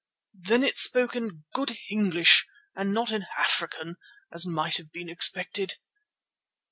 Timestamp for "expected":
5.09-5.75